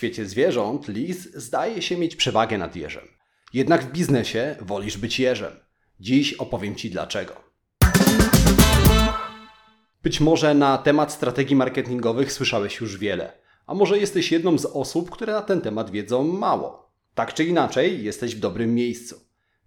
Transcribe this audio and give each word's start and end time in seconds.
świecie 0.00 0.26
zwierząt 0.26 0.88
lis 0.88 1.34
zdaje 1.34 1.82
się 1.82 1.96
mieć 1.96 2.16
przewagę 2.16 2.58
nad 2.58 2.76
jeżem. 2.76 3.04
Jednak 3.52 3.84
w 3.84 3.92
biznesie 3.92 4.56
wolisz 4.60 4.98
być 4.98 5.20
jeżem. 5.20 5.52
Dziś 6.00 6.32
opowiem 6.32 6.74
Ci 6.74 6.90
dlaczego. 6.90 7.32
Być 10.02 10.20
może 10.20 10.54
na 10.54 10.78
temat 10.78 11.12
strategii 11.12 11.56
marketingowych 11.56 12.32
słyszałeś 12.32 12.80
już 12.80 12.98
wiele, 12.98 13.32
a 13.66 13.74
może 13.74 13.98
jesteś 13.98 14.32
jedną 14.32 14.58
z 14.58 14.66
osób, 14.66 15.10
które 15.10 15.32
na 15.32 15.42
ten 15.42 15.60
temat 15.60 15.90
wiedzą 15.90 16.24
mało. 16.24 16.92
Tak 17.14 17.34
czy 17.34 17.44
inaczej, 17.44 18.04
jesteś 18.04 18.36
w 18.36 18.40
dobrym 18.40 18.74
miejscu. 18.74 19.20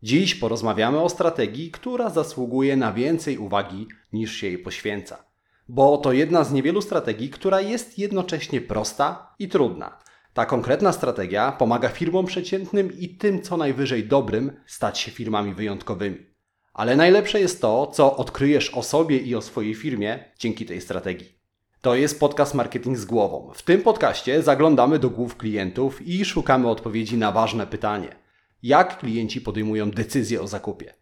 Dziś 0.03 0.35
porozmawiamy 0.35 1.01
o 1.01 1.09
strategii, 1.09 1.71
która 1.71 2.09
zasługuje 2.09 2.77
na 2.77 2.93
więcej 2.93 3.37
uwagi 3.37 3.87
niż 4.13 4.35
się 4.35 4.47
jej 4.47 4.57
poświęca. 4.57 5.25
Bo 5.67 5.97
to 5.97 6.13
jedna 6.13 6.43
z 6.43 6.51
niewielu 6.51 6.81
strategii, 6.81 7.29
która 7.29 7.61
jest 7.61 7.99
jednocześnie 7.99 8.61
prosta 8.61 9.35
i 9.39 9.47
trudna. 9.47 10.03
Ta 10.33 10.45
konkretna 10.45 10.91
strategia 10.91 11.51
pomaga 11.51 11.89
firmom 11.89 12.25
przeciętnym 12.25 12.99
i 12.99 13.09
tym 13.09 13.41
co 13.41 13.57
najwyżej 13.57 14.07
dobrym 14.07 14.51
stać 14.65 14.99
się 14.99 15.11
firmami 15.11 15.53
wyjątkowymi. 15.53 16.17
Ale 16.73 16.95
najlepsze 16.95 17.39
jest 17.39 17.61
to, 17.61 17.87
co 17.87 18.17
odkryjesz 18.17 18.69
o 18.69 18.83
sobie 18.83 19.17
i 19.17 19.35
o 19.35 19.41
swojej 19.41 19.75
firmie 19.75 20.31
dzięki 20.39 20.65
tej 20.65 20.81
strategii. 20.81 21.39
To 21.81 21.95
jest 21.95 22.19
podcast 22.19 22.53
Marketing 22.53 22.97
z 22.97 23.05
głową. 23.05 23.51
W 23.53 23.61
tym 23.61 23.81
podcaście 23.81 24.41
zaglądamy 24.41 24.99
do 24.99 25.09
głów 25.09 25.37
klientów 25.37 26.01
i 26.01 26.25
szukamy 26.25 26.69
odpowiedzi 26.69 27.17
na 27.17 27.31
ważne 27.31 27.67
pytanie: 27.67 28.15
jak 28.63 28.97
klienci 28.97 29.41
podejmują 29.41 29.91
decyzje 29.91 30.41
o 30.41 30.47
zakupie? 30.47 30.93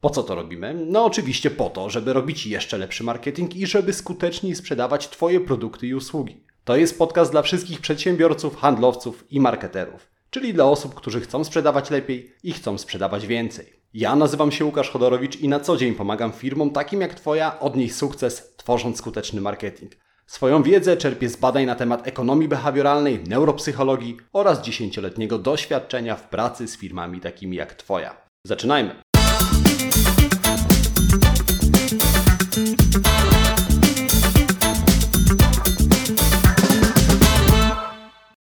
Po 0.00 0.10
co 0.10 0.22
to 0.22 0.34
robimy? 0.34 0.86
No 0.86 1.04
oczywiście 1.04 1.50
po 1.50 1.70
to, 1.70 1.90
żeby 1.90 2.12
robić 2.12 2.46
jeszcze 2.46 2.78
lepszy 2.78 3.04
marketing 3.04 3.56
i 3.56 3.66
żeby 3.66 3.92
skuteczniej 3.92 4.54
sprzedawać 4.54 5.08
Twoje 5.08 5.40
produkty 5.40 5.86
i 5.86 5.94
usługi. 5.94 6.44
To 6.70 6.76
jest 6.76 6.98
podcast 6.98 7.30
dla 7.30 7.42
wszystkich 7.42 7.80
przedsiębiorców, 7.80 8.56
handlowców 8.56 9.24
i 9.30 9.40
marketerów, 9.40 10.10
czyli 10.30 10.54
dla 10.54 10.64
osób, 10.64 10.94
którzy 10.94 11.20
chcą 11.20 11.44
sprzedawać 11.44 11.90
lepiej 11.90 12.34
i 12.42 12.52
chcą 12.52 12.78
sprzedawać 12.78 13.26
więcej. 13.26 13.72
Ja 13.94 14.16
nazywam 14.16 14.52
się 14.52 14.64
Łukasz 14.64 14.90
Chodorowicz 14.90 15.36
i 15.40 15.48
na 15.48 15.60
co 15.60 15.76
dzień 15.76 15.94
pomagam 15.94 16.32
firmom 16.32 16.70
takim 16.70 17.00
jak 17.00 17.14
Twoja 17.14 17.60
odnieść 17.60 17.94
sukces, 17.94 18.54
tworząc 18.56 18.98
skuteczny 18.98 19.40
marketing. 19.40 19.92
Swoją 20.26 20.62
wiedzę 20.62 20.96
czerpię 20.96 21.28
z 21.28 21.36
badań 21.36 21.64
na 21.64 21.74
temat 21.74 22.08
ekonomii 22.08 22.48
behawioralnej, 22.48 23.24
neuropsychologii 23.28 24.16
oraz 24.32 24.62
dziesięcioletniego 24.62 25.38
doświadczenia 25.38 26.16
w 26.16 26.28
pracy 26.28 26.68
z 26.68 26.76
firmami 26.76 27.20
takimi 27.20 27.56
jak 27.56 27.74
Twoja. 27.74 28.16
Zaczynajmy! 28.46 28.94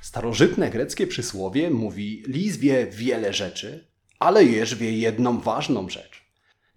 Starożytne 0.00 0.70
greckie 0.70 1.06
przysłowie 1.06 1.70
mówi: 1.70 2.22
Lis 2.26 2.56
wie 2.56 2.86
wiele 2.86 3.32
rzeczy, 3.32 3.88
ale 4.18 4.44
jeż 4.44 4.74
wie 4.74 4.98
jedną 4.98 5.40
ważną 5.40 5.88
rzecz. 5.88 6.24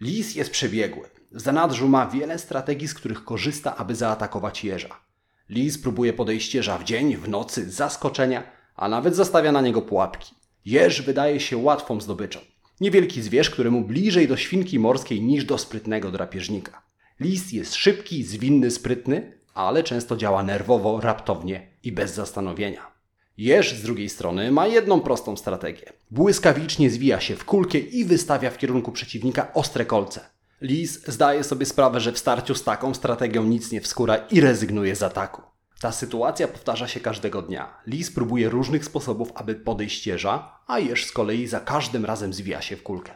Lis 0.01 0.35
jest 0.35 0.51
przebiegły. 0.51 1.09
W 1.31 1.41
zanadrzu 1.41 1.87
ma 1.89 2.07
wiele 2.07 2.39
strategii, 2.39 2.87
z 2.87 2.93
których 2.93 3.23
korzysta, 3.23 3.75
aby 3.77 3.95
zaatakować 3.95 4.63
jeża. 4.63 4.99
Lis 5.49 5.77
próbuje 5.77 6.13
podejść 6.13 6.55
jeża 6.55 6.77
w 6.77 6.83
dzień, 6.83 7.15
w 7.17 7.29
nocy, 7.29 7.71
zaskoczenia, 7.71 8.43
a 8.75 8.89
nawet 8.89 9.15
zostawia 9.15 9.51
na 9.51 9.61
niego 9.61 9.81
pułapki. 9.81 10.35
Jeż 10.65 11.01
wydaje 11.01 11.39
się 11.39 11.57
łatwą 11.57 12.01
zdobyczą. 12.01 12.39
Niewielki 12.81 13.21
zwierz, 13.21 13.49
któremu 13.49 13.81
bliżej 13.81 14.27
do 14.27 14.37
świnki 14.37 14.79
morskiej 14.79 15.21
niż 15.21 15.45
do 15.45 15.57
sprytnego 15.57 16.11
drapieżnika. 16.11 16.81
Lis 17.19 17.51
jest 17.51 17.75
szybki, 17.75 18.23
zwinny, 18.23 18.71
sprytny, 18.71 19.39
ale 19.53 19.83
często 19.83 20.17
działa 20.17 20.43
nerwowo, 20.43 21.01
raptownie 21.01 21.67
i 21.83 21.91
bez 21.91 22.13
zastanowienia. 22.13 22.91
Jeż 23.37 23.73
z 23.73 23.81
drugiej 23.81 24.09
strony 24.09 24.51
ma 24.51 24.67
jedną 24.67 25.01
prostą 25.01 25.37
strategię. 25.37 25.93
Błyskawicznie 26.11 26.89
zwija 26.89 27.19
się 27.19 27.35
w 27.35 27.45
kulkę 27.45 27.77
i 27.77 28.05
wystawia 28.05 28.51
w 28.51 28.57
kierunku 28.57 28.91
przeciwnika 28.91 29.53
ostre 29.53 29.85
kolce. 29.85 30.21
Lis 30.61 31.07
zdaje 31.07 31.43
sobie 31.43 31.65
sprawę, 31.65 31.99
że 31.99 32.11
w 32.11 32.17
starciu 32.17 32.55
z 32.55 32.63
taką 32.63 32.93
strategią 32.93 33.43
nic 33.43 33.71
nie 33.71 33.81
wskóra 33.81 34.15
i 34.15 34.41
rezygnuje 34.41 34.95
z 34.95 35.03
ataku. 35.03 35.41
Ta 35.81 35.91
sytuacja 35.91 36.47
powtarza 36.47 36.87
się 36.87 36.99
każdego 36.99 37.41
dnia. 37.41 37.73
Lis 37.87 38.11
próbuje 38.11 38.49
różnych 38.49 38.85
sposobów, 38.85 39.31
aby 39.35 39.55
podejść 39.55 40.07
jeża, 40.07 40.59
a 40.67 40.79
jeż 40.79 41.05
z 41.05 41.11
kolei 41.11 41.47
za 41.47 41.59
każdym 41.59 42.05
razem 42.05 42.33
zwija 42.33 42.61
się 42.61 42.77
w 42.77 42.83
kulkę. 42.83 43.11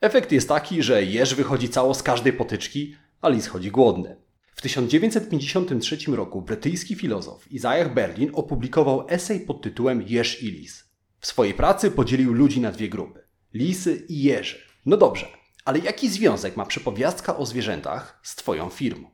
Efekt 0.00 0.32
jest 0.32 0.48
taki, 0.48 0.82
że 0.82 1.04
jeż 1.04 1.34
wychodzi 1.34 1.68
cało 1.68 1.94
z 1.94 2.02
każdej 2.02 2.32
potyczki, 2.32 2.96
a 3.20 3.28
lis 3.28 3.46
chodzi 3.46 3.70
głodny. 3.70 4.16
W 4.56 4.62
1953 4.62 5.98
roku 6.06 6.42
brytyjski 6.42 6.94
filozof 6.94 7.52
Isaiah 7.52 7.94
Berlin 7.94 8.30
opublikował 8.34 9.06
esej 9.08 9.40
pod 9.40 9.62
tytułem 9.62 10.02
Jeż 10.06 10.42
i 10.42 10.50
lis. 10.50 10.84
W 11.20 11.26
swojej 11.26 11.54
pracy 11.54 11.90
podzielił 11.90 12.32
ludzi 12.32 12.60
na 12.60 12.72
dwie 12.72 12.88
grupy: 12.88 13.20
lisy 13.54 14.06
i 14.08 14.22
jeży. 14.22 14.58
No 14.86 14.96
dobrze, 14.96 15.26
ale 15.64 15.78
jaki 15.78 16.08
związek 16.08 16.56
ma 16.56 16.66
przepowiastka 16.66 17.36
o 17.36 17.46
zwierzętach 17.46 18.20
z 18.22 18.36
Twoją 18.36 18.68
firmą? 18.68 19.10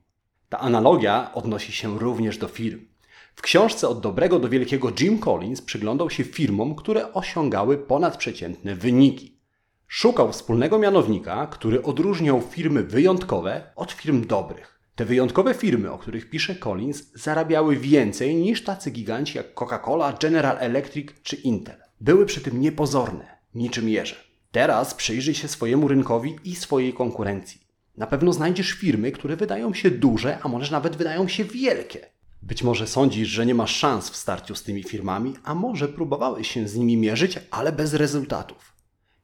Ta 0.49 0.59
analogia 0.59 1.35
odnosi 1.35 1.73
się 1.73 1.99
również 1.99 2.39
do 2.39 2.49
firm. 2.49 2.81
W 3.35 3.43
książce 3.43 3.89
Od 3.89 4.01
dobrego 4.01 4.39
do 4.39 4.49
wielkiego 4.49 4.93
Jim 5.01 5.19
Collins 5.19 5.63
przyglądał 5.63 6.11
się 6.11 6.25
firmom, 6.25 6.75
które 6.75 7.13
osiągały 7.13 7.79
ponadprzeciętne 7.79 8.75
wyniki. 8.75 9.41
Szukał 9.87 10.33
wspólnego 10.33 10.79
mianownika, 10.79 11.47
który 11.47 11.83
odróżniał 11.83 12.41
firmy 12.41 12.83
wyjątkowe 12.83 13.73
od 13.77 13.93
firm 13.93 14.27
dobrych. 14.27 14.72
Te 14.97 15.05
wyjątkowe 15.05 15.55
firmy, 15.55 15.93
o 15.93 15.99
których 15.99 16.31
pisze 16.31 16.55
Collins, 16.55 17.13
zarabiały 17.15 17.77
więcej 17.77 18.35
niż 18.35 18.65
tacy 18.65 18.91
giganci 18.91 19.37
jak 19.39 19.55
Coca-Cola, 19.55 20.19
General 20.21 20.57
Electric 20.61 21.09
czy 21.23 21.37
Intel. 21.37 21.77
Były 22.01 22.27
przy 22.27 22.41
tym 22.41 22.61
niepozorne, 22.61 23.39
niczym 23.55 23.89
jeże. 23.89 24.17
Teraz 24.51 24.95
przyjrzyj 24.95 25.35
się 25.35 25.49
swojemu 25.49 25.89
rynkowi 25.89 26.37
i 26.45 26.57
swojej 26.57 26.93
konkurencji. 26.93 27.61
Na 27.97 28.07
pewno 28.07 28.33
znajdziesz 28.33 28.71
firmy, 28.71 29.13
które 29.13 29.37
wydają 29.37 29.75
się 29.75 29.91
duże, 29.91 30.39
a 30.43 30.49
może 30.49 30.73
nawet 30.73 30.97
wydają 30.97 31.29
się 31.29 31.45
wielkie. 31.45 32.07
Być 32.43 32.63
może 32.63 32.87
sądzisz, 32.87 33.29
że 33.29 33.47
nie 33.47 33.55
masz 33.55 33.77
szans 33.77 34.11
w 34.11 34.17
starciu 34.17 34.55
z 34.55 34.63
tymi 34.63 34.83
firmami, 34.83 35.35
a 35.45 35.55
może 35.55 35.89
próbowałeś 35.89 36.51
się 36.51 36.69
z 36.69 36.77
nimi 36.77 36.97
mierzyć, 36.97 37.39
ale 37.51 37.73
bez 37.73 37.95
rezultatów. 37.95 38.73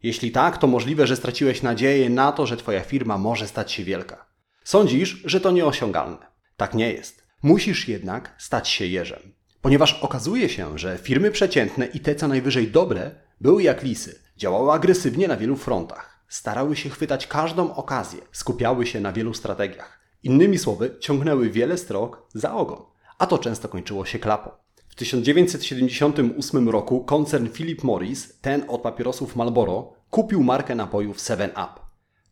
Jeśli 0.03 0.31
tak, 0.31 0.59
to 0.59 0.67
możliwe, 0.67 1.07
że 1.07 1.17
straciłeś 1.17 1.63
nadzieję 1.63 2.11
na 2.11 2.33
to, 2.33 2.47
że 2.47 2.57
Twoja 2.57 2.81
firma 2.81 3.19
może 3.19 3.49
stać 3.49 3.73
się 3.73 3.85
wielka. 3.85 4.28
Sądzisz, 4.69 5.23
że 5.25 5.41
to 5.41 5.51
nieosiągalne. 5.51 6.27
Tak 6.57 6.75
nie 6.75 6.93
jest. 6.93 7.23
Musisz 7.43 7.89
jednak 7.89 8.35
stać 8.39 8.69
się 8.69 8.87
jeżem. 8.87 9.35
Ponieważ 9.63 10.03
okazuje 10.03 10.49
się, 10.49 10.79
że 10.79 10.99
firmy 10.99 11.31
przeciętne 11.31 11.87
i 11.87 12.01
te 12.01 12.15
co 12.15 12.29
najwyżej 12.29 12.71
dobre 12.71 13.11
były 13.41 13.63
jak 13.63 13.83
lisy. 13.83 14.21
Działały 14.37 14.73
agresywnie 14.73 15.29
na 15.29 15.37
wielu 15.37 15.57
frontach. 15.57 16.25
Starały 16.29 16.77
się 16.77 16.91
chwytać 16.91 17.27
każdą 17.27 17.75
okazję. 17.75 18.21
Skupiały 18.33 18.87
się 18.87 19.01
na 19.01 19.13
wielu 19.13 19.35
strategiach. 19.35 20.01
Innymi 20.23 20.59
słowy, 20.59 20.97
ciągnęły 21.01 21.51
wiele 21.51 21.79
strok 21.79 22.29
za 22.35 22.55
ogon. 22.55 22.83
A 23.19 23.27
to 23.27 23.39
często 23.39 23.69
kończyło 23.69 24.05
się 24.05 24.19
klapą. 24.19 24.51
W 24.89 24.95
1978 24.95 26.69
roku 26.69 27.05
koncern 27.05 27.49
Philip 27.49 27.85
Morris, 27.85 28.39
ten 28.41 28.65
od 28.69 28.83
papierosów 28.83 29.37
Marlboro, 29.37 29.93
kupił 30.11 30.43
markę 30.43 30.75
napojów 30.75 31.19
7up. 31.19 31.69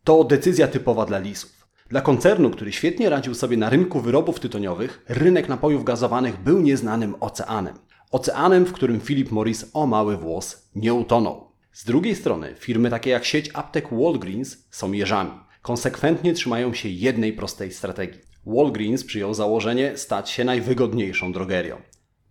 To 0.03 0.23
decyzja 0.23 0.67
typowa 0.67 1.05
dla 1.05 1.19
lisów. 1.19 1.56
Dla 1.89 2.01
koncernu, 2.01 2.49
który 2.49 2.71
świetnie 2.71 3.09
radził 3.09 3.35
sobie 3.35 3.57
na 3.57 3.69
rynku 3.69 4.01
wyrobów 4.01 4.39
tytoniowych, 4.39 5.05
rynek 5.09 5.49
napojów 5.49 5.83
gazowanych 5.83 6.43
był 6.43 6.61
nieznanym 6.61 7.15
oceanem. 7.19 7.75
Oceanem, 8.11 8.65
w 8.65 8.73
którym 8.73 8.99
Philip 8.99 9.31
Morris 9.31 9.65
o 9.73 9.87
mały 9.87 10.17
włos 10.17 10.69
nie 10.75 10.93
utonął. 10.93 11.51
Z 11.71 11.85
drugiej 11.85 12.15
strony, 12.15 12.55
firmy 12.59 12.89
takie 12.89 13.09
jak 13.09 13.25
sieć 13.25 13.49
aptek 13.53 13.87
Walgreens 13.91 14.57
są 14.71 14.91
jeżami. 14.91 15.31
Konsekwentnie 15.61 16.33
trzymają 16.33 16.73
się 16.73 16.89
jednej 16.89 17.33
prostej 17.33 17.71
strategii. 17.71 18.21
Walgreens 18.45 19.03
przyjął 19.03 19.33
założenie 19.33 19.97
stać 19.97 20.29
się 20.29 20.43
najwygodniejszą 20.43 21.31
drogerią. 21.31 21.81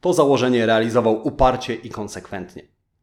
To 0.01 0.13
założenie 0.13 0.67
realizował 0.67 1.27
uparcie 1.27 1.75
i 1.75 1.91
konsekwentnie. 1.91 2.63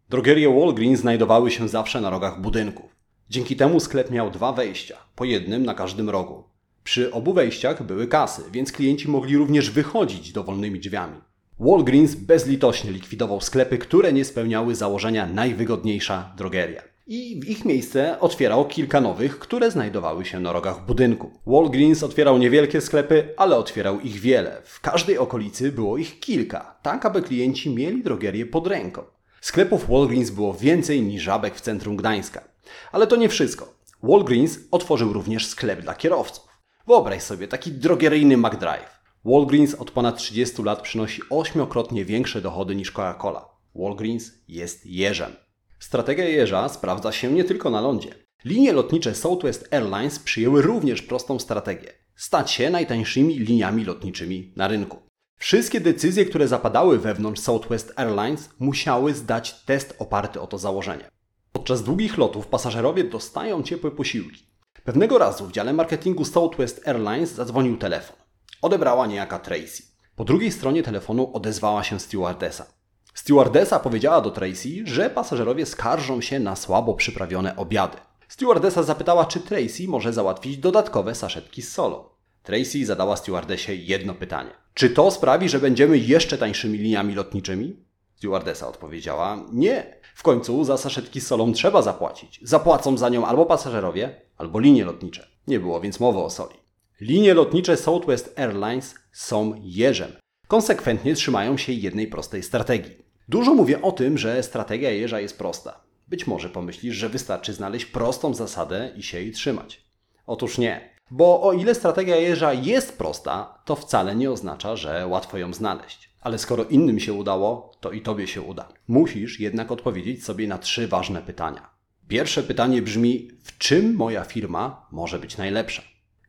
Drogerie 0.10 0.50
Walgreens 0.50 1.00
znajdowały 1.00 1.52
się 1.52 1.68
zawsze 1.68 2.02
na 2.02 2.10
rogach 2.10 2.42
budynków. 2.42 2.93
Dzięki 3.34 3.56
temu 3.56 3.80
sklep 3.80 4.12
miał 4.12 4.32
dwa 4.32 4.52
wejścia, 4.52 4.98
po 5.16 5.26
jednym 5.26 5.66
na 5.66 5.74
każdym 5.74 6.10
rogu. 6.10 6.44
Przy 6.84 7.12
obu 7.12 7.34
wejściach 7.34 7.84
były 7.84 8.08
kasy, 8.08 8.42
więc 8.52 8.72
klienci 8.72 9.08
mogli 9.08 9.38
również 9.38 9.72
wychodzić 9.72 10.32
dowolnymi 10.32 10.80
drzwiami. 10.80 11.18
Walgreens 11.60 12.16
bezlitośnie 12.16 12.92
likwidował 12.92 13.42
sklepy, 13.42 13.78
które 13.78 14.14
nie 14.14 14.26
spełniały 14.26 14.76
założenia 14.76 15.26
najwygodniejsza 15.28 16.34
drogeria. 16.38 16.82
I 17.08 17.40
w 17.40 17.50
ich 17.50 17.66
miejsce 17.66 18.20
otwierał 18.20 18.68
kilka 18.68 19.02
nowych, 19.02 19.40
które 19.40 19.72
znajdowały 19.72 20.26
się 20.26 20.40
na 20.40 20.52
rogach 20.52 20.86
budynku. 20.86 21.32
Walgreens 21.48 22.04
otwierał 22.04 22.38
niewielkie 22.38 22.82
sklepy, 22.82 23.34
ale 23.38 23.56
otwierał 23.58 24.00
ich 24.00 24.20
wiele. 24.20 24.62
W 24.66 24.82
każdej 24.82 25.18
okolicy 25.18 25.72
było 25.72 25.98
ich 25.98 26.20
kilka, 26.20 26.76
tak 26.82 27.06
aby 27.06 27.22
klienci 27.22 27.70
mieli 27.70 28.04
drogerię 28.04 28.46
pod 28.46 28.68
ręką. 28.68 29.04
Sklepów 29.44 29.90
Walgreens 29.90 30.30
było 30.30 30.54
więcej 30.54 31.02
niż 31.02 31.24
żabek 31.24 31.56
w 31.56 31.62
centrum 31.62 31.96
Gdańska. 31.96 32.44
Ale 32.92 33.08
to 33.08 33.16
nie 33.16 33.30
wszystko. 33.30 33.74
Walgreens 34.04 34.60
otworzył 34.72 35.14
również 35.14 35.48
sklep 35.48 35.82
dla 35.82 35.96
kierowców. 35.96 36.48
Wyobraź 36.88 37.24
sobie 37.24 37.48
taki 37.48 37.72
drogieryjny 37.72 38.38
McDrive. 38.38 39.00
Walgreens 39.26 39.76
od 39.76 39.92
ponad 39.92 40.18
30 40.18 40.64
lat 40.64 40.82
przynosi 40.82 41.22
ośmiokrotnie 41.30 42.06
większe 42.06 42.42
dochody 42.42 42.76
niż 42.76 42.92
Coca-Cola. 42.92 43.46
Walgreens 43.76 44.32
jest 44.48 44.86
jeżem. 44.86 45.36
Strategia 45.80 46.30
jeża 46.30 46.70
sprawdza 46.70 47.12
się 47.12 47.32
nie 47.32 47.44
tylko 47.44 47.70
na 47.70 47.82
lądzie. 47.82 48.16
Linie 48.46 48.74
lotnicze 48.74 49.16
Southwest 49.16 49.74
Airlines 49.74 50.20
przyjęły 50.20 50.62
również 50.62 51.02
prostą 51.02 51.40
strategię 51.40 51.94
stać 52.16 52.52
się 52.52 52.70
najtańszymi 52.70 53.40
liniami 53.40 53.86
lotniczymi 53.86 54.54
na 54.56 54.68
rynku. 54.68 54.98
Wszystkie 55.44 55.82
decyzje, 55.82 56.26
które 56.26 56.48
zapadały 56.48 57.00
wewnątrz 57.00 57.42
Southwest 57.42 57.94
Airlines, 57.96 58.50
musiały 58.60 59.14
zdać 59.14 59.54
test 59.66 59.96
oparty 60.00 60.42
o 60.42 60.48
to 60.48 60.58
założenie. 60.58 61.10
Podczas 61.52 61.84
długich 61.84 62.18
lotów 62.18 62.48
pasażerowie 62.48 63.04
dostają 63.04 63.64
ciepłe 63.64 63.92
posiłki. 63.92 64.46
Pewnego 64.84 65.18
razu 65.18 65.46
w 65.46 65.52
dziale 65.52 65.74
marketingu 65.74 66.26
Southwest 66.26 66.88
Airlines 66.88 67.32
zadzwonił 67.32 67.78
telefon. 67.78 68.16
Odebrała 68.62 69.08
niejaka 69.08 69.40
Tracy. 69.40 69.84
Po 70.16 70.24
drugiej 70.24 70.52
stronie 70.52 70.84
telefonu 70.84 71.32
odezwała 71.34 71.84
się 71.84 72.00
stewardesa. 72.00 72.66
Stewardesa 73.14 73.80
powiedziała 73.80 74.22
do 74.22 74.32
Tracy, 74.32 74.70
że 74.84 75.10
pasażerowie 75.10 75.66
skarżą 75.66 76.22
się 76.22 76.40
na 76.40 76.56
słabo 76.56 76.94
przyprawione 76.94 77.56
obiady. 77.56 77.98
Stewardesa 78.28 78.84
zapytała, 78.84 79.26
czy 79.26 79.40
Tracy 79.40 79.88
może 79.88 80.14
załatwić 80.14 80.58
dodatkowe 80.58 81.16
saszetki 81.16 81.62
z 81.62 81.72
solą. 81.72 82.13
Tracy 82.44 82.86
zadała 82.86 83.16
stewardesie 83.16 83.76
jedno 83.76 84.14
pytanie. 84.14 84.52
Czy 84.74 84.90
to 84.90 85.12
sprawi, 85.12 85.50
że 85.50 85.60
będziemy 85.60 85.98
jeszcze 85.98 86.38
tańszymi 86.38 86.78
liniami 86.78 87.16
lotniczymi? 87.16 87.76
Stewardesa 88.16 88.68
odpowiedziała: 88.68 89.46
Nie. 89.52 89.96
W 90.16 90.24
końcu 90.24 90.64
za 90.64 90.78
saszetki 90.78 91.22
z 91.22 91.28
solą 91.28 91.54
trzeba 91.54 91.82
zapłacić. 91.82 92.40
Zapłacą 92.44 92.98
za 92.98 93.10
nią 93.10 93.26
albo 93.26 93.46
pasażerowie, 93.46 94.22
albo 94.38 94.60
linie 94.60 94.86
lotnicze. 94.86 95.28
Nie 95.48 95.60
było 95.60 95.82
więc 95.82 96.00
mowy 96.00 96.20
o 96.20 96.30
soli. 96.30 96.56
Linie 97.02 97.34
lotnicze 97.34 97.78
Southwest 97.78 98.40
Airlines 98.40 98.96
są 99.12 99.54
jeżem. 99.64 100.12
Konsekwentnie 100.48 101.16
trzymają 101.16 101.58
się 101.58 101.74
jednej 101.74 102.08
prostej 102.08 102.44
strategii. 102.44 102.98
Dużo 103.30 103.54
mówię 103.54 103.82
o 103.82 103.92
tym, 103.92 104.18
że 104.18 104.44
strategia 104.44 104.92
jeża 104.92 105.20
jest 105.20 105.38
prosta. 105.38 105.80
Być 106.08 106.28
może 106.28 106.50
pomyślisz, 106.50 106.96
że 106.96 107.10
wystarczy 107.10 107.54
znaleźć 107.54 107.86
prostą 107.86 108.34
zasadę 108.34 108.92
i 108.96 109.04
się 109.04 109.20
jej 109.22 109.32
trzymać. 109.32 109.82
Otóż 110.26 110.58
nie. 110.58 110.93
Bo 111.16 111.42
o 111.42 111.54
ile 111.54 111.76
strategia 111.76 112.16
jeża 112.16 112.54
jest 112.54 112.98
prosta, 112.98 113.60
to 113.66 113.76
wcale 113.76 114.16
nie 114.16 114.32
oznacza, 114.32 114.76
że 114.76 115.08
łatwo 115.08 115.38
ją 115.38 115.54
znaleźć. 115.54 116.10
Ale 116.22 116.38
skoro 116.38 116.64
innym 116.64 117.00
się 117.00 117.14
udało, 117.14 117.72
to 117.80 117.92
i 117.92 118.02
tobie 118.02 118.28
się 118.28 118.42
uda. 118.42 118.70
Musisz 118.88 119.40
jednak 119.40 119.72
odpowiedzieć 119.72 120.24
sobie 120.24 120.48
na 120.48 120.58
trzy 120.58 120.88
ważne 120.88 121.22
pytania. 121.22 121.70
Pierwsze 122.08 122.44
pytanie 122.44 122.82
brzmi: 122.82 123.32
w 123.44 123.58
czym 123.58 123.96
moja 123.96 124.24
firma 124.24 124.88
może 124.92 125.20
być 125.20 125.38
najlepsza? 125.38 125.82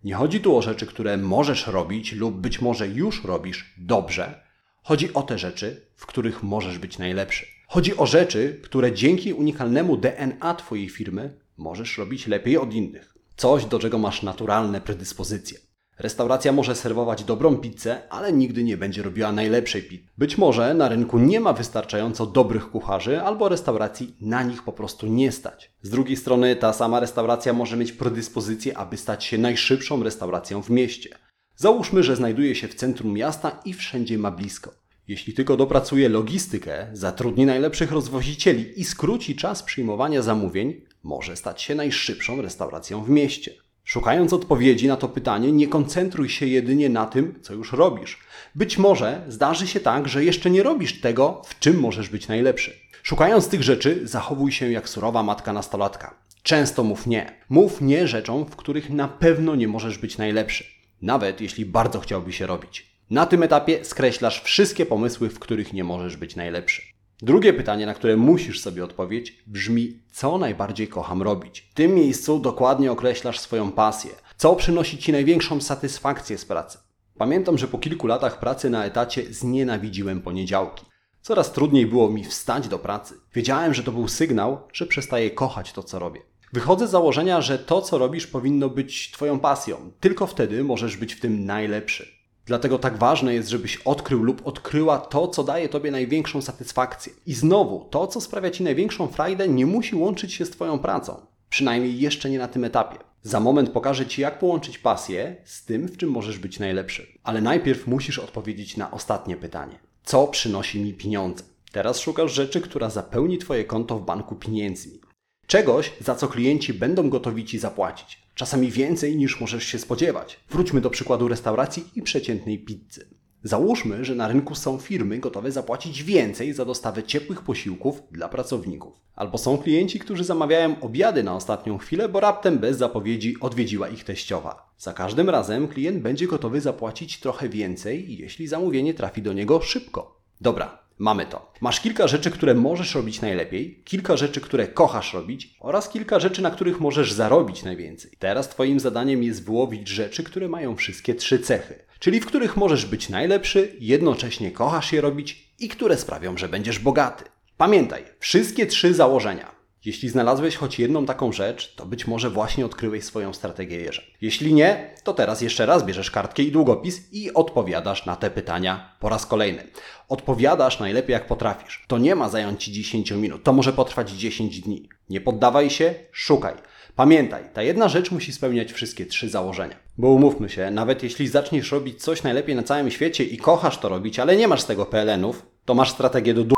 Nie 0.05 0.15
chodzi 0.15 0.41
tu 0.41 0.57
o 0.57 0.63
rzeczy, 0.63 0.87
które 0.87 1.17
możesz 1.17 1.67
robić 1.67 2.13
lub 2.13 2.35
być 2.35 2.61
może 2.61 2.89
już 2.89 3.25
robisz 3.25 3.75
dobrze. 3.79 4.41
Chodzi 4.83 5.15
o 5.15 5.23
te 5.23 5.39
rzeczy, 5.39 5.87
w 5.97 6.07
których 6.07 6.43
możesz 6.43 6.79
być 6.79 6.99
najlepszy. 6.99 7.47
Chodzi 7.67 7.97
o 7.97 8.07
rzeczy, 8.07 8.61
które 8.65 8.93
dzięki 8.93 9.33
unikalnemu 9.33 9.97
DNA 9.97 10.55
Twojej 10.55 10.89
firmy 10.89 11.41
możesz 11.57 11.99
robić 11.99 12.27
lepiej 12.27 12.59
od 12.59 12.75
innych. 12.75 13.14
Coś, 13.37 13.65
do 13.65 13.79
czego 13.79 13.99
masz 13.99 14.23
naturalne 14.23 14.81
predyspozycje. 14.81 15.59
Restauracja 15.99 16.53
może 16.53 16.75
serwować 16.75 17.25
dobrą 17.25 17.57
pizzę, 17.57 18.03
ale 18.11 18.33
nigdy 18.33 18.65
nie 18.65 18.77
będzie 18.77 19.03
robiła 19.03 19.33
najlepszej 19.33 19.83
pizzy. 19.83 20.05
Być 20.19 20.39
może 20.39 20.75
na 20.75 20.89
rynku 20.89 21.19
nie 21.19 21.41
ma 21.41 21.53
wystarczająco 21.53 22.27
dobrych 22.27 22.71
kucharzy, 22.71 23.23
albo 23.23 23.49
restauracji 23.49 24.17
na 24.21 24.43
nich 24.43 24.63
po 24.63 24.73
prostu 24.73 25.07
nie 25.07 25.33
stać. 25.33 25.73
Z 25.83 25.91
drugiej 25.91 26.17
strony 26.17 26.57
ta 26.57 26.73
sama 26.73 27.01
restauracja 27.01 27.53
może 27.53 27.77
mieć 27.77 27.93
predyspozycję, 27.93 28.79
aby 28.79 28.97
stać 28.97 29.25
się 29.25 29.39
najszybszą 29.39 30.03
restauracją 30.03 30.63
w 30.63 30.71
mieście. 30.71 31.11
Załóżmy, 31.57 32.03
że 32.03 32.17
znajduje 32.17 32.55
się 32.55 32.69
w 32.69 32.75
centrum 32.75 33.13
miasta 33.13 33.61
i 33.65 33.73
wszędzie 33.73 34.19
ma 34.19 34.31
blisko. 34.31 34.75
Jeśli 35.09 35.35
tylko 35.35 35.57
dopracuje 35.57 36.09
logistykę, 36.09 36.91
zatrudni 36.93 37.47
najlepszych 37.47 37.93
rozwozicieli 37.93 38.81
i 38.81 38.85
skróci 38.85 39.37
czas 39.37 39.63
przyjmowania 39.63 40.23
zamówień, 40.23 40.81
może 41.05 41.37
stać 41.37 41.63
się 41.63 41.75
najszybszą 41.75 42.43
restauracją 42.43 43.05
w 43.05 43.11
mieście. 43.11 43.53
Szukając 43.85 44.33
odpowiedzi 44.33 44.89
na 44.89 44.97
to 44.97 45.09
pytanie, 45.09 45.53
nie 45.53 45.69
koncentruj 45.69 46.29
się 46.29 46.47
jedynie 46.47 46.89
na 46.89 47.07
tym, 47.07 47.39
co 47.43 47.55
już 47.55 47.73
robisz. 47.73 48.19
Być 48.55 48.79
może 48.79 49.25
zdarzy 49.29 49.67
się 49.67 49.81
tak, 49.81 50.09
że 50.09 50.25
jeszcze 50.25 50.51
nie 50.51 50.63
robisz 50.63 51.01
tego, 51.01 51.43
w 51.47 51.59
czym 51.59 51.81
możesz 51.81 52.09
być 52.09 52.29
najlepszy. 52.29 52.77
Szukając 53.03 53.49
tych 53.49 53.63
rzeczy, 53.63 54.01
zachowuj 54.05 54.53
się 54.53 54.71
jak 54.71 54.89
surowa 54.89 55.23
matka 55.23 55.53
nastolatka. 55.53 56.15
Często 56.43 56.85
mów 56.85 57.07
nie. 57.07 57.33
Mów 57.49 57.81
nie 57.81 58.09
rzeczom, 58.09 58.47
w 58.47 58.57
których 58.57 58.91
na 58.91 59.09
pewno 59.09 59.55
nie 59.55 59.69
możesz 59.69 59.99
być 59.99 60.19
najlepszy, 60.19 60.65
nawet 61.03 61.41
jeśli 61.41 61.67
bardzo 61.67 62.01
chciałbyś 62.01 62.37
się 62.37 62.47
robić. 62.47 62.87
Na 63.11 63.27
tym 63.27 63.43
etapie 63.43 63.85
skreślasz 63.85 64.43
wszystkie 64.43 64.87
pomysły, 64.87 65.29
w 65.29 65.39
których 65.39 65.73
nie 65.73 65.85
możesz 65.85 66.17
być 66.17 66.37
najlepszy. 66.37 66.94
Drugie 67.25 67.53
pytanie, 67.53 67.87
na 67.87 67.95
które 67.95 68.17
musisz 68.17 68.61
sobie 68.61 68.85
odpowiedzieć, 68.85 69.43
brzmi: 69.47 70.03
co 70.13 70.39
najbardziej 70.39 70.89
kocham 70.89 71.23
robić? 71.23 71.61
W 71.71 71.75
tym 71.75 71.95
miejscu 71.95 72.39
dokładnie 72.39 72.93
określasz 72.93 73.39
swoją 73.39 73.73
pasję. 73.73 74.11
Co 74.37 74.57
przynosi 74.57 74.99
ci 74.99 75.13
największą 75.13 75.61
satysfakcję 75.61 76.39
z 76.39 76.45
pracy? 76.45 76.79
Pamiętam, 77.19 77.59
że 77.59 77.69
po 77.69 77.79
kilku 77.79 78.07
latach 78.07 78.39
pracy 78.41 78.71
na 78.71 78.85
etacie 78.85 79.33
znienawidziłem 79.33 80.21
poniedziałki. 80.21 80.87
Coraz 81.21 81.53
trudniej 81.53 81.87
było 81.87 82.11
mi 82.11 82.25
wstać 82.25 82.69
do 82.69 82.79
pracy. 82.79 83.15
Wiedziałem, 83.35 83.75
że 83.75 83.83
to 83.83 83.93
był 83.93 84.09
sygnał, 84.09 84.59
że 84.73 84.87
przestaję 84.87 85.31
kochać 85.31 85.73
to, 85.73 85.83
co 85.83 85.99
robię. 85.99 86.21
Wychodzę 86.53 86.89
z 86.89 86.91
założenia, 86.91 87.41
że 87.41 87.59
to, 87.59 87.83
co 87.83 87.99
robisz, 87.99 88.27
powinno 88.27 88.69
być 88.69 89.11
Twoją 89.11 89.39
pasją. 89.41 89.93
Tylko 90.01 90.27
wtedy 90.27 90.65
możesz 90.65 90.97
być 90.97 91.15
w 91.15 91.21
tym 91.21 91.45
najlepszy. 91.45 92.14
Dlatego 92.47 92.79
tak 92.79 92.99
ważne 92.99 93.35
jest, 93.35 93.49
żebyś 93.49 93.77
odkrył 93.77 94.23
lub 94.23 94.47
odkryła 94.47 94.99
to, 94.99 95.29
co 95.29 95.45
daje 95.45 95.69
Tobie 95.69 95.91
największą 95.91 96.43
satysfakcję. 96.43 97.13
I 97.27 97.35
znowu, 97.35 97.89
to, 97.91 98.07
co 98.07 98.21
sprawia 98.21 98.51
Ci 98.51 98.63
największą 98.63 99.09
frajdę, 99.09 99.49
nie 99.49 99.67
musi 99.67 99.97
łączyć 99.97 100.33
się 100.33 100.45
z 100.45 100.51
Twoją 100.51 100.79
pracą. 100.79 101.27
Przynajmniej 101.49 102.01
jeszcze 102.01 102.31
nie 102.31 102.39
na 102.39 102.49
tym 102.49 102.65
etapie. 102.65 102.99
Za 103.23 103.41
moment 103.41 103.71
pokażę 103.71 104.07
Ci, 104.07 104.23
jak 104.23 104.39
połączyć 104.39 104.79
pasję 104.79 105.37
z 105.45 105.65
tym, 105.65 105.89
w 105.89 105.97
czym 105.97 106.11
możesz 106.11 106.39
być 106.39 106.59
najlepszy. 106.59 107.19
Ale 107.23 107.41
najpierw 107.41 107.87
musisz 107.87 108.19
odpowiedzieć 108.19 108.77
na 108.77 108.91
ostatnie 108.91 109.37
pytanie. 109.37 109.79
Co 110.05 110.27
przynosi 110.27 110.81
mi 110.81 110.95
pieniądze? 110.95 111.45
Teraz 111.73 111.99
szukasz 111.99 112.33
rzeczy, 112.33 112.61
która 112.61 112.91
zapełni 112.91 113.39
Twoje 113.39 113.65
konto 113.65 113.99
w 113.99 114.05
banku 114.05 114.35
pieniędzmi. 114.35 115.01
Czegoś, 115.47 115.93
za 116.01 116.15
co 116.15 116.29
klienci 116.29 116.75
będą 116.75 117.11
gotowi 117.11 117.45
Ci 117.45 117.59
zapłacić. 117.59 118.23
Czasami 118.35 118.71
więcej 118.71 119.17
niż 119.17 119.41
możesz 119.41 119.65
się 119.65 119.79
spodziewać. 119.79 120.41
Wróćmy 120.51 120.81
do 120.81 120.91
przykładu 120.91 121.29
restauracji 121.29 121.85
i 121.97 122.03
przeciętnej 122.03 122.59
pizzy. 122.59 123.09
Załóżmy, 123.43 124.05
że 124.05 124.15
na 124.15 124.29
rynku 124.29 124.55
są 124.55 124.79
firmy 124.79 125.19
gotowe 125.19 125.53
zapłacić 125.53 126.03
więcej 126.03 126.53
za 126.53 126.65
dostawę 126.65 127.03
ciepłych 127.03 127.43
posiłków 127.43 128.03
dla 128.11 128.29
pracowników. 128.29 128.95
Albo 129.15 129.39
są 129.39 129.59
klienci, 129.59 129.99
którzy 129.99 130.25
zamawiają 130.25 130.81
obiady 130.81 131.23
na 131.23 131.37
ostatnią 131.37 131.79
chwilę, 131.79 132.09
bo 132.09 132.21
raptem 132.21 132.59
bez 132.59 132.79
zapowiedzi 132.79 133.37
odwiedziła 133.41 133.89
ich 133.89 134.05
teściowa. 134.05 134.73
Za 134.79 134.93
każdym 134.93 135.31
razem 135.31 135.69
klient 135.69 136.03
będzie 136.03 136.27
gotowy 136.27 136.61
zapłacić 136.61 137.21
trochę 137.21 137.49
więcej, 137.49 138.19
jeśli 138.19 138.47
zamówienie 138.47 138.95
trafi 138.95 139.23
do 139.23 139.33
niego 139.33 139.61
szybko. 139.61 140.21
Dobra, 140.41 140.84
Mamy 140.99 141.27
to. 141.27 141.53
Masz 141.61 141.81
kilka 141.81 142.09
rzeczy, 142.09 142.31
które 142.31 142.55
możesz 142.55 142.95
robić 142.95 143.21
najlepiej, 143.21 143.83
kilka 143.85 144.17
rzeczy, 144.17 144.41
które 144.41 144.69
kochasz 144.69 145.15
robić 145.15 145.55
oraz 145.61 145.89
kilka 145.89 146.21
rzeczy, 146.21 146.43
na 146.43 146.51
których 146.51 146.81
możesz 146.81 147.13
zarobić 147.13 147.63
najwięcej. 147.63 148.11
Teraz 148.19 148.49
Twoim 148.49 148.81
zadaniem 148.81 149.23
jest 149.23 149.45
wyłowić 149.45 149.89
rzeczy, 149.89 150.23
które 150.23 150.49
mają 150.49 150.77
wszystkie 150.77 151.15
trzy 151.15 151.39
cechy, 151.39 151.85
czyli 151.99 152.21
w 152.21 152.27
których 152.27 152.57
możesz 152.57 152.87
być 152.87 153.09
najlepszy, 153.09 153.77
jednocześnie 153.81 154.53
kochasz 154.53 154.93
je 154.93 155.01
robić 155.01 155.53
i 155.59 155.69
które 155.69 155.97
sprawią, 155.97 156.37
że 156.37 156.49
będziesz 156.49 156.79
bogaty. 156.79 157.25
Pamiętaj, 157.57 158.05
wszystkie 158.19 158.67
trzy 158.67 158.95
założenia 158.95 159.54
jeśli 159.87 160.09
znalazłeś 160.09 160.57
choć 160.57 160.79
jedną 160.79 161.07
taką 161.07 161.33
rzecz, 161.33 161.75
to 161.75 161.87
być 161.87 162.07
może 162.07 162.31
właśnie 162.31 162.67
odkryłeś 162.67 163.05
swoją 163.05 163.33
strategię 163.33 163.77
jeża. 163.77 164.03
Jeśli 164.21 164.55
nie, 164.55 164.95
to 165.05 165.15
teraz 165.15 165.41
jeszcze 165.41 165.67
raz 165.67 165.85
bierzesz 165.87 166.11
kartkę 166.11 166.43
i 166.43 166.53
długopis 166.53 167.13
i 167.13 167.35
odpowiadasz 167.35 168.07
na 168.07 168.17
te 168.17 168.31
pytania 168.31 168.97
po 169.01 169.09
raz 169.09 169.27
kolejny. 169.27 169.67
Odpowiadasz 170.09 170.81
najlepiej 170.81 171.13
jak 171.13 171.27
potrafisz. 171.27 171.85
To 171.89 171.99
nie 171.99 172.15
ma 172.15 172.29
zająć 172.29 172.65
Ci 172.65 172.73
10 172.73 173.11
minut, 173.11 173.43
to 173.43 173.53
może 173.53 173.73
potrwać 173.73 174.11
10 174.11 174.61
dni. 174.61 174.89
Nie 175.11 175.21
poddawaj 175.21 175.71
się, 175.71 175.95
szukaj. 176.13 176.55
Pamiętaj, 176.97 177.43
ta 177.53 177.63
jedna 177.63 177.89
rzecz 177.89 178.11
musi 178.11 178.33
spełniać 178.33 178.73
wszystkie 178.73 179.07
trzy 179.07 179.29
założenia. 179.29 179.77
Bo 179.99 180.09
umówmy 180.09 180.49
się, 180.49 180.71
nawet 180.71 181.03
jeśli 181.03 181.29
zaczniesz 181.29 181.73
robić 181.73 182.03
coś 182.03 182.23
najlepiej 182.23 182.57
na 182.57 182.63
całym 182.63 182.91
świecie 182.91 183.25
i 183.25 183.37
kochasz 183.37 183.79
to 183.79 183.89
robić, 183.89 184.19
ale 184.19 184.37
nie 184.37 184.49
masz 184.49 184.63
z 184.63 184.67
tego 184.67 184.87
PLN-ów, 184.87 185.47
to 185.65 185.75
masz 185.75 185.91
strategię 185.91 186.35
do 186.35 186.45
d... 186.45 186.55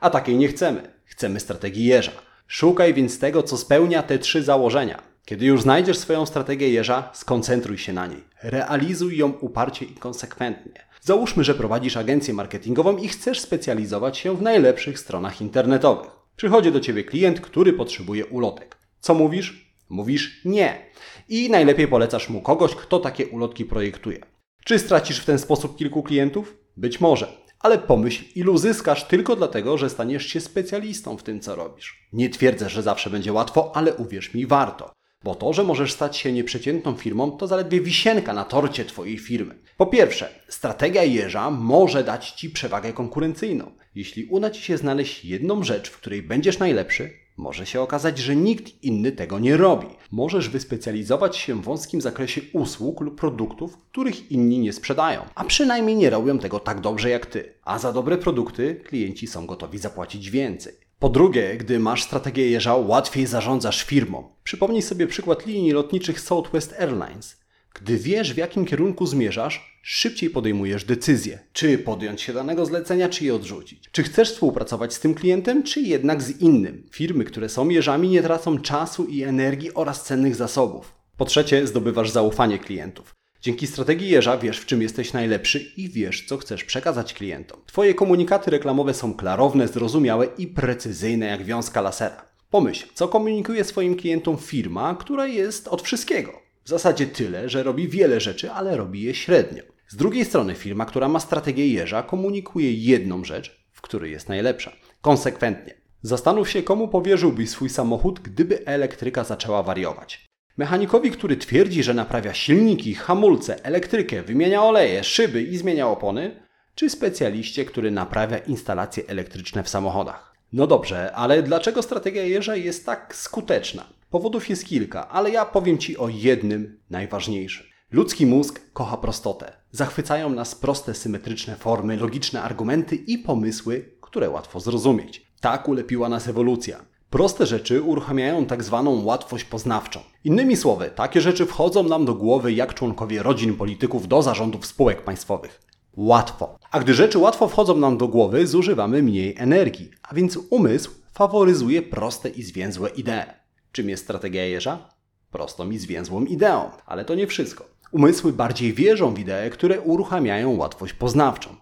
A 0.00 0.10
takiej 0.10 0.36
nie 0.36 0.48
chcemy. 0.48 0.82
Chcemy 1.04 1.40
strategii 1.40 1.84
jeża. 1.84 2.12
Szukaj 2.50 2.94
więc 2.94 3.18
tego, 3.18 3.42
co 3.42 3.56
spełnia 3.56 4.02
te 4.02 4.18
trzy 4.18 4.42
założenia. 4.42 5.02
Kiedy 5.24 5.46
już 5.46 5.62
znajdziesz 5.62 5.98
swoją 5.98 6.26
strategię 6.26 6.68
jeża, 6.68 7.10
skoncentruj 7.12 7.78
się 7.78 7.92
na 7.92 8.06
niej. 8.06 8.24
Realizuj 8.42 9.16
ją 9.16 9.32
uparcie 9.32 9.84
i 9.84 9.94
konsekwentnie. 9.94 10.86
Załóżmy, 11.00 11.44
że 11.44 11.54
prowadzisz 11.54 11.96
agencję 11.96 12.34
marketingową 12.34 12.96
i 12.96 13.08
chcesz 13.08 13.40
specjalizować 13.40 14.18
się 14.18 14.36
w 14.36 14.42
najlepszych 14.42 14.98
stronach 14.98 15.40
internetowych. 15.40 16.10
Przychodzi 16.36 16.72
do 16.72 16.80
ciebie 16.80 17.04
klient, 17.04 17.40
który 17.40 17.72
potrzebuje 17.72 18.26
ulotek. 18.26 18.76
Co 19.00 19.14
mówisz? 19.14 19.74
Mówisz 19.88 20.40
nie. 20.44 20.86
I 21.28 21.50
najlepiej 21.50 21.88
polecasz 21.88 22.28
mu 22.28 22.40
kogoś, 22.40 22.74
kto 22.74 22.98
takie 22.98 23.26
ulotki 23.26 23.64
projektuje. 23.64 24.18
Czy 24.64 24.78
stracisz 24.78 25.20
w 25.20 25.24
ten 25.24 25.38
sposób 25.38 25.78
kilku 25.78 26.02
klientów? 26.02 26.56
Być 26.76 27.00
może. 27.00 27.47
Ale 27.60 27.78
pomyśl, 27.78 28.24
ilu 28.34 28.58
zyskasz 28.58 29.04
tylko 29.04 29.36
dlatego, 29.36 29.78
że 29.78 29.90
staniesz 29.90 30.26
się 30.26 30.40
specjalistą 30.40 31.16
w 31.16 31.22
tym, 31.22 31.40
co 31.40 31.56
robisz. 31.56 32.08
Nie 32.12 32.30
twierdzę, 32.30 32.70
że 32.70 32.82
zawsze 32.82 33.10
będzie 33.10 33.32
łatwo, 33.32 33.76
ale 33.76 33.94
uwierz 33.94 34.34
mi, 34.34 34.46
warto. 34.46 34.92
Bo 35.24 35.34
to, 35.34 35.52
że 35.52 35.64
możesz 35.64 35.92
stać 35.92 36.16
się 36.16 36.32
nieprzeciętną 36.32 36.96
firmą, 36.96 37.30
to 37.30 37.46
zaledwie 37.46 37.80
wisienka 37.80 38.32
na 38.32 38.44
torcie 38.44 38.84
Twojej 38.84 39.18
firmy. 39.18 39.58
Po 39.76 39.86
pierwsze, 39.86 40.28
strategia 40.48 41.04
jeża 41.04 41.50
może 41.50 42.04
dać 42.04 42.30
Ci 42.30 42.50
przewagę 42.50 42.92
konkurencyjną. 42.92 43.72
Jeśli 43.94 44.24
uda 44.24 44.50
Ci 44.50 44.62
się 44.62 44.76
znaleźć 44.76 45.24
jedną 45.24 45.62
rzecz, 45.62 45.90
w 45.90 45.96
której 45.96 46.22
będziesz 46.22 46.58
najlepszy, 46.58 47.27
może 47.38 47.66
się 47.66 47.80
okazać, 47.80 48.18
że 48.18 48.36
nikt 48.36 48.84
inny 48.84 49.12
tego 49.12 49.38
nie 49.38 49.56
robi. 49.56 49.86
Możesz 50.10 50.48
wyspecjalizować 50.48 51.36
się 51.36 51.62
w 51.62 51.64
wąskim 51.64 52.00
zakresie 52.00 52.40
usług 52.52 53.00
lub 53.00 53.20
produktów, 53.20 53.78
których 53.90 54.32
inni 54.32 54.58
nie 54.58 54.72
sprzedają, 54.72 55.20
a 55.34 55.44
przynajmniej 55.44 55.96
nie 55.96 56.10
robią 56.10 56.38
tego 56.38 56.60
tak 56.60 56.80
dobrze 56.80 57.10
jak 57.10 57.26
ty. 57.26 57.54
A 57.64 57.78
za 57.78 57.92
dobre 57.92 58.18
produkty 58.18 58.74
klienci 58.74 59.26
są 59.26 59.46
gotowi 59.46 59.78
zapłacić 59.78 60.30
więcej. 60.30 60.72
Po 60.98 61.08
drugie, 61.08 61.56
gdy 61.56 61.78
masz 61.78 62.02
strategię 62.02 62.50
jeża, 62.50 62.74
łatwiej 62.74 63.26
zarządzasz 63.26 63.84
firmą. 63.84 64.28
Przypomnij 64.44 64.82
sobie 64.82 65.06
przykład 65.06 65.46
linii 65.46 65.72
lotniczych 65.72 66.20
Southwest 66.20 66.74
Airlines. 66.80 67.40
Gdy 67.74 67.98
wiesz, 67.98 68.34
w 68.34 68.36
jakim 68.36 68.64
kierunku 68.64 69.06
zmierzasz, 69.06 69.77
szybciej 69.90 70.30
podejmujesz 70.30 70.84
decyzję, 70.84 71.38
czy 71.52 71.78
podjąć 71.78 72.22
się 72.22 72.32
danego 72.32 72.66
zlecenia, 72.66 73.08
czy 73.08 73.24
je 73.24 73.34
odrzucić. 73.34 73.84
Czy 73.92 74.02
chcesz 74.02 74.32
współpracować 74.32 74.94
z 74.94 75.00
tym 75.00 75.14
klientem, 75.14 75.62
czy 75.62 75.80
jednak 75.80 76.22
z 76.22 76.40
innym. 76.40 76.86
Firmy, 76.90 77.24
które 77.24 77.48
są 77.48 77.68
jeżami, 77.68 78.08
nie 78.08 78.22
tracą 78.22 78.58
czasu 78.58 79.04
i 79.04 79.22
energii 79.22 79.74
oraz 79.74 80.04
cennych 80.04 80.34
zasobów. 80.34 80.94
Po 81.16 81.24
trzecie, 81.24 81.66
zdobywasz 81.66 82.10
zaufanie 82.10 82.58
klientów. 82.58 83.14
Dzięki 83.40 83.66
strategii 83.66 84.08
jeża 84.08 84.38
wiesz, 84.38 84.58
w 84.58 84.66
czym 84.66 84.82
jesteś 84.82 85.12
najlepszy 85.12 85.72
i 85.76 85.88
wiesz, 85.88 86.26
co 86.26 86.36
chcesz 86.36 86.64
przekazać 86.64 87.14
klientom. 87.14 87.60
Twoje 87.66 87.94
komunikaty 87.94 88.50
reklamowe 88.50 88.94
są 88.94 89.14
klarowne, 89.14 89.68
zrozumiałe 89.68 90.26
i 90.38 90.46
precyzyjne 90.46 91.26
jak 91.26 91.44
wiązka 91.44 91.80
lasera. 91.80 92.28
Pomyśl, 92.50 92.86
co 92.94 93.08
komunikuje 93.08 93.64
swoim 93.64 93.96
klientom 93.96 94.36
firma, 94.38 94.96
która 95.00 95.26
jest 95.26 95.68
od 95.68 95.82
wszystkiego. 95.82 96.32
W 96.64 96.68
zasadzie 96.68 97.06
tyle, 97.06 97.48
że 97.48 97.62
robi 97.62 97.88
wiele 97.88 98.20
rzeczy, 98.20 98.50
ale 98.50 98.76
robi 98.76 99.02
je 99.02 99.14
średnio. 99.14 99.62
Z 99.88 99.96
drugiej 99.96 100.24
strony 100.24 100.54
firma, 100.54 100.86
która 100.86 101.08
ma 101.08 101.20
strategię 101.20 101.68
jeża, 101.68 102.02
komunikuje 102.02 102.72
jedną 102.72 103.24
rzecz, 103.24 103.64
w 103.72 103.80
której 103.80 104.12
jest 104.12 104.28
najlepsza. 104.28 104.72
Konsekwentnie. 105.00 105.74
Zastanów 106.02 106.50
się, 106.50 106.62
komu 106.62 106.88
powierzyłbyś 106.88 107.50
swój 107.50 107.68
samochód, 107.68 108.20
gdyby 108.20 108.66
elektryka 108.66 109.24
zaczęła 109.24 109.62
wariować. 109.62 110.26
Mechanikowi, 110.56 111.10
który 111.10 111.36
twierdzi, 111.36 111.82
że 111.82 111.94
naprawia 111.94 112.34
silniki, 112.34 112.94
hamulce, 112.94 113.64
elektrykę, 113.64 114.22
wymienia 114.22 114.62
oleje, 114.62 115.04
szyby 115.04 115.42
i 115.42 115.56
zmienia 115.56 115.88
opony, 115.88 116.42
czy 116.74 116.90
specjaliście, 116.90 117.64
który 117.64 117.90
naprawia 117.90 118.38
instalacje 118.38 119.02
elektryczne 119.06 119.62
w 119.62 119.68
samochodach? 119.68 120.34
No 120.52 120.66
dobrze, 120.66 121.12
ale 121.14 121.42
dlaczego 121.42 121.82
strategia 121.82 122.22
jeża 122.22 122.56
jest 122.56 122.86
tak 122.86 123.14
skuteczna? 123.16 123.86
Powodów 124.10 124.48
jest 124.48 124.66
kilka, 124.66 125.08
ale 125.08 125.30
ja 125.30 125.44
powiem 125.44 125.78
Ci 125.78 125.96
o 125.98 126.08
jednym 126.08 126.80
najważniejszym. 126.90 127.67
Ludzki 127.92 128.26
mózg 128.26 128.60
kocha 128.72 128.96
prostotę. 128.96 129.52
Zachwycają 129.70 130.30
nas 130.30 130.54
proste, 130.54 130.94
symetryczne 130.94 131.56
formy, 131.56 131.96
logiczne 131.96 132.42
argumenty 132.42 132.96
i 132.96 133.18
pomysły, 133.18 133.92
które 134.00 134.30
łatwo 134.30 134.60
zrozumieć. 134.60 135.32
Tak 135.40 135.68
ulepiła 135.68 136.08
nas 136.08 136.28
ewolucja. 136.28 136.84
Proste 137.10 137.46
rzeczy 137.46 137.82
uruchamiają 137.82 138.46
tak 138.46 138.64
zwaną 138.64 139.04
łatwość 139.04 139.44
poznawczą. 139.44 140.00
Innymi 140.24 140.56
słowy, 140.56 140.90
takie 140.94 141.20
rzeczy 141.20 141.46
wchodzą 141.46 141.82
nam 141.82 142.04
do 142.04 142.14
głowy 142.14 142.52
jak 142.52 142.74
członkowie 142.74 143.22
rodzin 143.22 143.56
polityków 143.56 144.08
do 144.08 144.22
zarządów 144.22 144.66
spółek 144.66 145.04
państwowych. 145.04 145.60
Łatwo. 145.96 146.58
A 146.70 146.80
gdy 146.80 146.94
rzeczy 146.94 147.18
łatwo 147.18 147.48
wchodzą 147.48 147.76
nam 147.76 147.98
do 147.98 148.08
głowy, 148.08 148.46
zużywamy 148.46 149.02
mniej 149.02 149.34
energii, 149.38 149.90
a 150.02 150.14
więc 150.14 150.38
umysł 150.50 150.90
faworyzuje 151.12 151.82
proste 151.82 152.28
i 152.28 152.42
zwięzłe 152.42 152.90
idee. 152.90 153.24
Czym 153.72 153.88
jest 153.88 154.04
strategia 154.04 154.44
jeża? 154.44 154.88
Prostą 155.30 155.70
i 155.70 155.78
zwięzłą 155.78 156.24
ideą, 156.24 156.70
ale 156.86 157.04
to 157.04 157.14
nie 157.14 157.26
wszystko. 157.26 157.77
Umysły 157.92 158.32
bardziej 158.32 158.72
wierzą 158.72 159.14
w 159.14 159.18
idee, 159.18 159.50
które 159.50 159.80
uruchamiają 159.80 160.56
łatwość 160.56 160.92
poznawczą. 160.92 161.56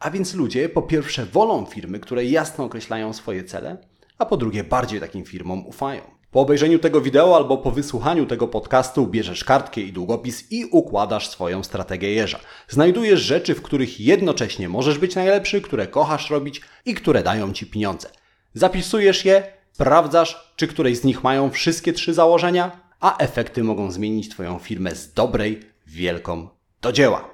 A 0.00 0.10
więc 0.10 0.34
ludzie 0.34 0.68
po 0.68 0.82
pierwsze 0.82 1.26
wolą 1.26 1.66
firmy, 1.66 2.00
które 2.00 2.24
jasno 2.24 2.64
określają 2.64 3.12
swoje 3.12 3.44
cele, 3.44 3.78
a 4.18 4.26
po 4.26 4.36
drugie 4.36 4.64
bardziej 4.64 5.00
takim 5.00 5.24
firmom 5.24 5.66
ufają. 5.66 6.02
Po 6.30 6.40
obejrzeniu 6.40 6.78
tego 6.78 7.00
wideo 7.00 7.36
albo 7.36 7.58
po 7.58 7.70
wysłuchaniu 7.70 8.26
tego 8.26 8.48
podcastu 8.48 9.06
bierzesz 9.06 9.44
kartkę 9.44 9.80
i 9.80 9.92
długopis 9.92 10.52
i 10.52 10.64
układasz 10.64 11.28
swoją 11.28 11.62
strategię 11.62 12.12
jeża. 12.12 12.40
Znajdujesz 12.68 13.20
rzeczy, 13.20 13.54
w 13.54 13.62
których 13.62 14.00
jednocześnie 14.00 14.68
możesz 14.68 14.98
być 14.98 15.14
najlepszy, 15.14 15.60
które 15.60 15.86
kochasz 15.86 16.30
robić 16.30 16.60
i 16.84 16.94
które 16.94 17.22
dają 17.22 17.52
ci 17.52 17.66
pieniądze. 17.66 18.08
Zapisujesz 18.54 19.24
je, 19.24 19.52
sprawdzasz, 19.72 20.52
czy 20.56 20.66
któreś 20.66 20.98
z 20.98 21.04
nich 21.04 21.24
mają 21.24 21.50
wszystkie 21.50 21.92
trzy 21.92 22.14
założenia, 22.14 22.89
a 23.00 23.18
efekty 23.18 23.64
mogą 23.64 23.90
zmienić 23.90 24.28
Twoją 24.28 24.58
firmę 24.58 24.94
z 24.94 25.12
dobrej, 25.12 25.60
wielką 25.86 26.48
do 26.82 26.92
dzieła. 26.92 27.30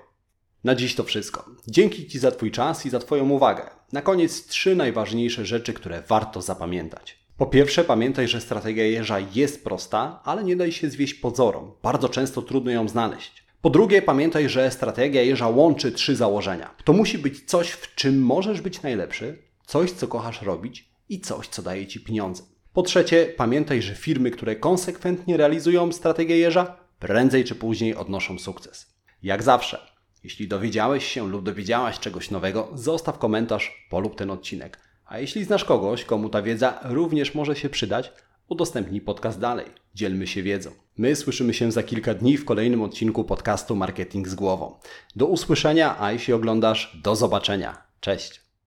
Na 0.64 0.74
dziś 0.74 0.94
to 0.94 1.04
wszystko. 1.04 1.44
Dzięki 1.68 2.06
Ci 2.06 2.18
za 2.18 2.30
Twój 2.30 2.50
czas 2.50 2.86
i 2.86 2.90
za 2.90 2.98
Twoją 2.98 3.30
uwagę. 3.30 3.62
Na 3.92 4.02
koniec 4.02 4.46
trzy 4.46 4.76
najważniejsze 4.76 5.46
rzeczy, 5.46 5.72
które 5.72 6.02
warto 6.08 6.42
zapamiętać. 6.42 7.18
Po 7.36 7.46
pierwsze, 7.46 7.84
pamiętaj, 7.84 8.28
że 8.28 8.40
strategia 8.40 8.86
jeża 8.86 9.18
jest 9.34 9.64
prosta, 9.64 10.20
ale 10.24 10.44
nie 10.44 10.56
daj 10.56 10.72
się 10.72 10.90
zwieść 10.90 11.14
pozorom. 11.14 11.72
Bardzo 11.82 12.08
często 12.08 12.42
trudno 12.42 12.70
ją 12.70 12.88
znaleźć. 12.88 13.46
Po 13.62 13.70
drugie, 13.70 14.02
pamiętaj, 14.02 14.48
że 14.48 14.70
strategia 14.70 15.22
jeża 15.22 15.48
łączy 15.48 15.92
trzy 15.92 16.16
założenia. 16.16 16.74
To 16.84 16.92
musi 16.92 17.18
być 17.18 17.44
coś, 17.44 17.70
w 17.70 17.94
czym 17.94 18.22
możesz 18.22 18.60
być 18.60 18.82
najlepszy, 18.82 19.42
coś, 19.66 19.92
co 19.92 20.08
kochasz 20.08 20.42
robić 20.42 20.88
i 21.08 21.20
coś, 21.20 21.48
co 21.48 21.62
daje 21.62 21.86
Ci 21.86 22.00
pieniądze. 22.00 22.42
Po 22.76 22.82
trzecie, 22.82 23.26
pamiętaj, 23.36 23.82
że 23.82 23.94
firmy, 23.94 24.30
które 24.30 24.56
konsekwentnie 24.56 25.36
realizują 25.36 25.92
strategię 25.92 26.38
jeża, 26.38 26.76
prędzej 26.98 27.44
czy 27.44 27.54
później 27.54 27.94
odnoszą 27.94 28.38
sukces. 28.38 28.94
Jak 29.22 29.42
zawsze, 29.42 29.78
jeśli 30.24 30.48
dowiedziałeś 30.48 31.06
się 31.06 31.28
lub 31.28 31.44
dowiedziałaś 31.44 31.98
czegoś 31.98 32.30
nowego, 32.30 32.70
zostaw 32.74 33.18
komentarz, 33.18 33.86
polub 33.90 34.16
ten 34.16 34.30
odcinek. 34.30 34.80
A 35.06 35.18
jeśli 35.18 35.44
znasz 35.44 35.64
kogoś, 35.64 36.04
komu 36.04 36.28
ta 36.28 36.42
wiedza 36.42 36.80
również 36.84 37.34
może 37.34 37.56
się 37.56 37.68
przydać, 37.68 38.12
udostępnij 38.48 39.00
podcast 39.00 39.40
dalej. 39.40 39.66
Dzielmy 39.94 40.26
się 40.26 40.42
wiedzą. 40.42 40.70
My 40.96 41.16
słyszymy 41.16 41.54
się 41.54 41.72
za 41.72 41.82
kilka 41.82 42.14
dni 42.14 42.36
w 42.36 42.44
kolejnym 42.44 42.82
odcinku 42.82 43.24
podcastu 43.24 43.76
Marketing 43.76 44.28
z 44.28 44.34
głową. 44.34 44.74
Do 45.16 45.26
usłyszenia, 45.26 45.96
a 46.00 46.12
jeśli 46.12 46.34
oglądasz, 46.34 47.00
do 47.02 47.16
zobaczenia. 47.16 47.82
Cześć. 48.00 48.45